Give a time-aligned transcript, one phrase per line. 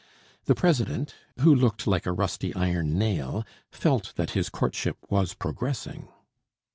[0.45, 6.07] The president, who looked like a rusty iron nail, felt that his courtship was progressing.